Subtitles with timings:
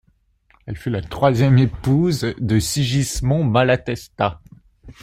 [0.65, 4.41] Elle fut la troisième épouse de Sigismond Malatesta.